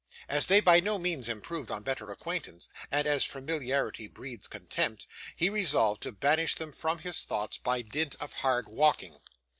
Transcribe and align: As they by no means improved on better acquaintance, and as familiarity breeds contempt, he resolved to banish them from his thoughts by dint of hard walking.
As 0.27 0.47
they 0.47 0.61
by 0.61 0.79
no 0.79 0.97
means 0.97 1.29
improved 1.29 1.69
on 1.69 1.83
better 1.83 2.11
acquaintance, 2.11 2.69
and 2.89 3.05
as 3.05 3.23
familiarity 3.23 4.07
breeds 4.07 4.47
contempt, 4.47 5.05
he 5.35 5.47
resolved 5.47 6.01
to 6.01 6.11
banish 6.11 6.55
them 6.55 6.71
from 6.71 6.97
his 6.97 7.21
thoughts 7.21 7.59
by 7.59 7.83
dint 7.83 8.15
of 8.19 8.33
hard 8.33 8.65
walking. 8.67 9.19